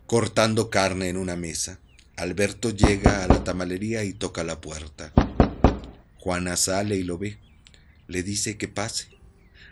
cortando 0.07 0.71
carne 0.71 1.09
en 1.09 1.17
una 1.17 1.35
mesa. 1.35 1.79
Alberto 2.15 2.71
llega 2.71 3.23
a 3.23 3.27
la 3.27 3.43
tamalería 3.43 4.03
y 4.03 4.13
toca 4.13 4.43
la 4.43 4.59
puerta. 4.59 5.13
Juana 6.17 6.57
sale 6.57 6.95
y 6.95 7.03
lo 7.03 7.19
ve. 7.19 7.37
Le 8.07 8.23
dice 8.23 8.57
que 8.57 8.67
pase. 8.67 9.09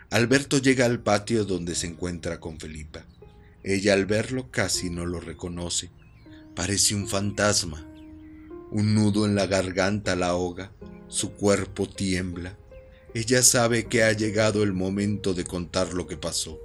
Alberto 0.08 0.58
llega 0.58 0.86
al 0.86 1.00
patio 1.00 1.44
donde 1.44 1.74
se 1.74 1.88
encuentra 1.88 2.38
con 2.38 2.60
Felipa. 2.60 3.04
Ella 3.64 3.92
al 3.92 4.06
verlo 4.06 4.52
casi 4.52 4.88
no 4.88 5.04
lo 5.04 5.18
reconoce. 5.18 5.90
Parece 6.54 6.94
un 6.94 7.08
fantasma. 7.08 7.84
Un 8.70 8.94
nudo 8.94 9.26
en 9.26 9.34
la 9.34 9.48
garganta 9.48 10.14
la 10.14 10.28
ahoga. 10.28 10.70
Su 11.08 11.32
cuerpo 11.32 11.88
tiembla. 11.88 12.56
Ella 13.14 13.42
sabe 13.42 13.86
que 13.86 14.04
ha 14.04 14.12
llegado 14.12 14.62
el 14.62 14.74
momento 14.74 15.34
de 15.34 15.42
contar 15.42 15.92
lo 15.92 16.06
que 16.06 16.16
pasó. 16.16 16.60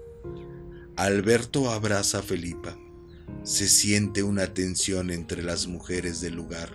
Alberto 0.95 1.71
abraza 1.71 2.19
a 2.19 2.21
Felipa 2.21 2.77
se 3.43 3.67
siente 3.67 4.23
una 4.23 4.53
tensión 4.53 5.09
entre 5.09 5.43
las 5.43 5.67
mujeres 5.67 6.21
del 6.21 6.35
lugar. 6.35 6.69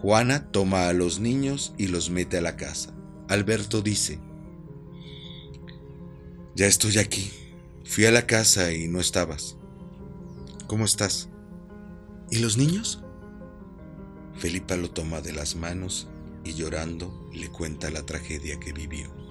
Juana 0.00 0.50
toma 0.50 0.88
a 0.88 0.92
los 0.92 1.20
niños 1.20 1.74
y 1.78 1.88
los 1.88 2.10
mete 2.10 2.38
a 2.38 2.40
la 2.40 2.56
casa. 2.56 2.94
Alberto 3.28 3.82
dice, 3.82 4.18
Ya 6.54 6.66
estoy 6.66 6.98
aquí. 6.98 7.30
Fui 7.84 8.06
a 8.06 8.10
la 8.10 8.26
casa 8.26 8.72
y 8.72 8.88
no 8.88 9.00
estabas. 9.00 9.56
¿Cómo 10.66 10.84
estás? 10.84 11.28
¿Y 12.30 12.38
los 12.38 12.56
niños? 12.56 13.02
Felipa 14.38 14.76
lo 14.76 14.90
toma 14.90 15.20
de 15.20 15.32
las 15.32 15.56
manos 15.56 16.08
y 16.44 16.54
llorando 16.54 17.28
le 17.34 17.48
cuenta 17.48 17.90
la 17.90 18.06
tragedia 18.06 18.58
que 18.58 18.72
vivió. 18.72 19.21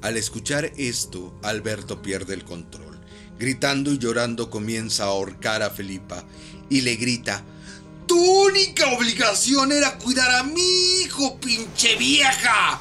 Al 0.00 0.16
escuchar 0.16 0.72
esto, 0.76 1.34
Alberto 1.42 2.02
pierde 2.02 2.34
el 2.34 2.44
control. 2.44 3.00
Gritando 3.38 3.92
y 3.92 3.98
llorando 3.98 4.50
comienza 4.50 5.04
a 5.04 5.08
ahorcar 5.08 5.62
a 5.62 5.70
Felipa 5.70 6.24
y 6.70 6.82
le 6.82 6.96
grita, 6.96 7.44
Tu 8.06 8.16
única 8.16 8.92
obligación 8.92 9.70
era 9.70 9.98
cuidar 9.98 10.30
a 10.30 10.42
mi 10.42 11.02
hijo, 11.02 11.38
pinche 11.40 11.96
vieja. 11.96 12.80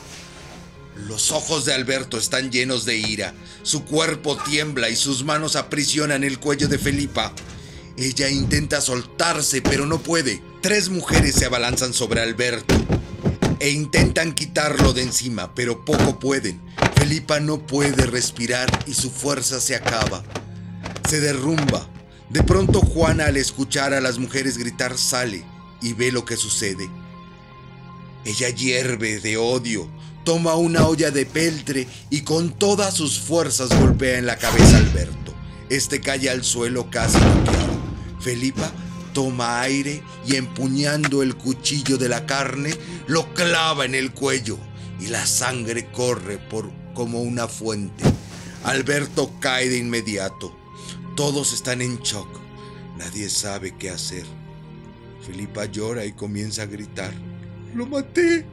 Los 0.95 1.31
ojos 1.31 1.65
de 1.65 1.73
Alberto 1.73 2.17
están 2.17 2.51
llenos 2.51 2.85
de 2.85 2.97
ira, 2.97 3.33
su 3.61 3.83
cuerpo 3.83 4.37
tiembla 4.37 4.89
y 4.89 4.95
sus 4.95 5.23
manos 5.23 5.55
aprisionan 5.55 6.23
el 6.23 6.39
cuello 6.39 6.67
de 6.67 6.79
Felipa. 6.79 7.33
Ella 7.97 8.29
intenta 8.29 8.79
soltarse, 8.79 9.61
pero 9.61 9.85
no 9.85 9.99
puede. 9.99 10.41
Tres 10.61 10.89
mujeres 10.89 11.35
se 11.35 11.45
abalanzan 11.45 11.93
sobre 11.93 12.21
Alberto 12.21 12.75
e 13.59 13.69
intentan 13.69 14.33
quitarlo 14.33 14.93
de 14.93 15.03
encima, 15.03 15.53
pero 15.53 15.83
poco 15.83 16.19
pueden. 16.19 16.66
Felipa 16.99 17.39
no 17.39 17.65
puede 17.65 18.05
respirar 18.05 18.67
y 18.87 18.93
su 18.93 19.09
fuerza 19.09 19.59
se 19.61 19.75
acaba 19.75 20.23
se 21.07 21.21
derrumba. 21.21 21.87
De 22.29 22.43
pronto 22.43 22.81
Juana 22.81 23.27
al 23.27 23.37
escuchar 23.37 23.93
a 23.93 24.01
las 24.01 24.19
mujeres 24.19 24.57
gritar 24.57 24.97
sale 24.97 25.45
y 25.81 25.93
ve 25.93 26.11
lo 26.11 26.25
que 26.25 26.35
sucede. 26.35 26.89
Ella 28.25 28.49
hierve 28.49 29.19
de 29.21 29.37
odio, 29.37 29.89
toma 30.25 30.55
una 30.55 30.85
olla 30.85 31.11
de 31.11 31.25
peltre 31.25 31.87
y 32.09 32.21
con 32.21 32.51
todas 32.51 32.93
sus 32.93 33.19
fuerzas 33.19 33.69
golpea 33.69 34.17
en 34.17 34.25
la 34.25 34.35
cabeza 34.35 34.75
a 34.75 34.79
Alberto. 34.79 35.33
Este 35.69 36.01
cae 36.01 36.29
al 36.29 36.43
suelo 36.43 36.91
casi 36.91 37.17
noqueado. 37.19 37.77
Felipa 38.19 38.69
toma 39.13 39.61
aire 39.61 40.03
y 40.27 40.35
empuñando 40.35 41.23
el 41.23 41.37
cuchillo 41.37 41.97
de 41.97 42.09
la 42.09 42.25
carne 42.25 42.75
lo 43.07 43.33
clava 43.33 43.85
en 43.85 43.95
el 43.95 44.11
cuello 44.11 44.57
y 44.99 45.07
la 45.07 45.25
sangre 45.25 45.89
corre 45.91 46.37
por 46.37 46.69
como 46.97 47.21
una 47.21 47.47
fuente. 47.47 48.03
Alberto 48.63 49.31
cae 49.39 49.69
de 49.69 49.77
inmediato. 49.77 50.51
Todos 51.15 51.53
están 51.53 51.83
en 51.83 51.99
shock. 51.99 52.27
Nadie 52.97 53.29
sabe 53.29 53.75
qué 53.77 53.91
hacer. 53.91 54.25
Filipa 55.21 55.65
llora 55.65 56.05
y 56.05 56.13
comienza 56.13 56.63
a 56.63 56.65
gritar. 56.65 57.13
Lo 57.75 57.85
maté. 57.85 58.43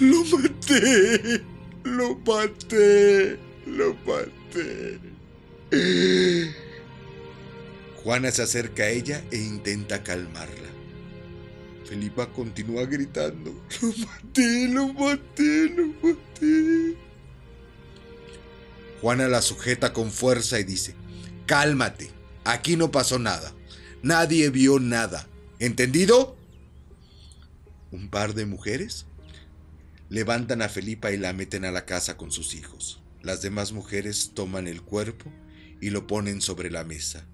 Lo 0.00 0.24
maté. 0.24 1.44
Lo 1.84 2.16
maté. 2.16 3.38
Lo 3.66 3.96
maté. 4.04 4.98
Juana 8.02 8.32
se 8.32 8.42
acerca 8.42 8.82
a 8.82 8.88
ella 8.88 9.22
e 9.30 9.36
intenta 9.36 10.02
calmarla. 10.02 10.70
Felipa 11.84 12.26
continúa 12.32 12.84
gritando. 12.84 13.54
Lo 13.80 13.88
maté, 14.06 14.68
lo 14.68 14.92
maté, 14.92 15.68
lo 15.68 15.86
maté. 16.02 16.23
Juana 19.00 19.28
la 19.28 19.42
sujeta 19.42 19.92
con 19.92 20.10
fuerza 20.10 20.58
y 20.58 20.64
dice, 20.64 20.94
cálmate, 21.46 22.10
aquí 22.44 22.76
no 22.76 22.90
pasó 22.90 23.18
nada, 23.18 23.54
nadie 24.02 24.50
vio 24.50 24.80
nada, 24.80 25.28
¿entendido? 25.58 26.36
Un 27.90 28.08
par 28.08 28.34
de 28.34 28.46
mujeres 28.46 29.06
Levantan 30.10 30.62
a 30.62 30.68
Felipa 30.68 31.10
y 31.12 31.16
la 31.16 31.32
meten 31.32 31.64
a 31.64 31.72
la 31.72 31.86
casa 31.86 32.16
con 32.16 32.30
sus 32.30 32.54
hijos. 32.54 33.00
Las 33.22 33.40
demás 33.40 33.72
mujeres 33.72 34.32
toman 34.34 34.68
el 34.68 34.82
cuerpo 34.82 35.32
y 35.80 35.90
lo 35.90 36.06
ponen 36.06 36.40
sobre 36.40 36.70
la 36.70 36.84
mesa. 36.84 37.26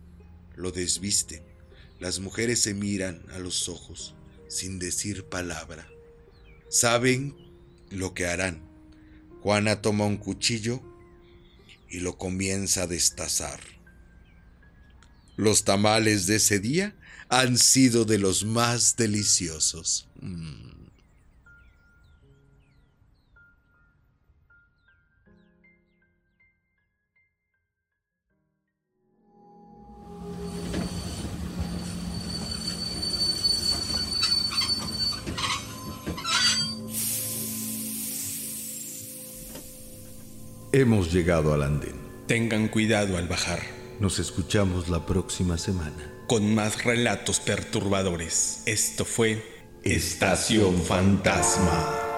Lo 0.56 0.70
desvisten. 0.70 1.42
Las 1.98 2.20
mujeres 2.20 2.60
se 2.60 2.72
miran 2.72 3.22
a 3.32 3.38
los 3.38 3.68
ojos 3.68 4.14
sin 4.48 4.78
decir 4.78 5.24
palabra. 5.24 5.88
Saben 6.70 7.36
lo 7.90 8.14
que 8.14 8.26
harán. 8.26 8.69
Juana 9.42 9.80
toma 9.80 10.04
un 10.06 10.16
cuchillo 10.16 10.82
y 11.88 12.00
lo 12.00 12.16
comienza 12.18 12.82
a 12.82 12.86
destazar. 12.86 13.60
Los 15.36 15.64
tamales 15.64 16.26
de 16.26 16.36
ese 16.36 16.58
día 16.58 16.94
han 17.28 17.56
sido 17.56 18.04
de 18.04 18.18
los 18.18 18.44
más 18.44 18.96
deliciosos. 18.96 20.08
Mm. 20.20 20.79
Hemos 40.72 41.12
llegado 41.12 41.52
al 41.52 41.64
andén. 41.64 41.96
Tengan 42.28 42.68
cuidado 42.68 43.18
al 43.18 43.26
bajar. 43.26 43.58
Nos 43.98 44.20
escuchamos 44.20 44.88
la 44.88 45.04
próxima 45.04 45.58
semana. 45.58 46.12
Con 46.28 46.54
más 46.54 46.84
relatos 46.84 47.40
perturbadores. 47.40 48.62
Esto 48.66 49.04
fue 49.04 49.42
Estación 49.82 50.80
Fantasma. 50.80 52.09